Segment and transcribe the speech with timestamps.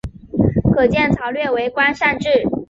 [0.73, 2.27] 可见曹摅为官善治。